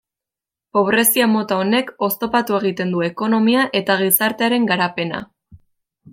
[0.77, 5.23] Pobrezia mota honek oztopatu egiten du ekonomia eta gizartearen garapena.